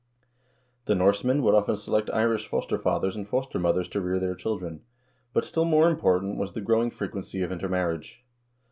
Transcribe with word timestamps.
4 0.17 0.25
The 0.85 0.95
Norsemen 0.95 1.43
would 1.43 1.53
often 1.53 1.75
select 1.75 2.09
Irish 2.11 2.47
foster 2.47 2.79
fathers 2.79 3.15
and 3.15 3.27
foster 3.27 3.59
mothers 3.59 3.87
to 3.89 4.01
rear 4.01 4.17
their 4.19 4.33
children; 4.33 4.81
but 5.31 5.45
still 5.45 5.63
more 5.63 5.87
important 5.87 6.37
was 6.39 6.53
the 6.53 6.59
growing 6.61 6.89
frequency 6.89 7.43
of 7.43 7.51
intermarriage. 7.51 8.23